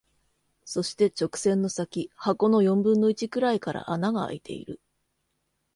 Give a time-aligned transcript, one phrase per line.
[0.65, 4.81] そして、直線の先、箱の四分の一くらいから穴が空いている。